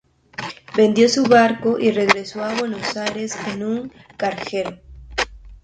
Vendió 0.75 1.07
su 1.07 1.21
barco 1.25 1.77
y 1.77 1.91
regresó 1.91 2.43
a 2.43 2.55
Buenos 2.55 2.97
Aires 2.97 3.37
en 3.53 3.63
un 3.63 3.93
carguero. 4.17 4.79